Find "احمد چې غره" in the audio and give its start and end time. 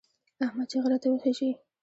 0.45-0.97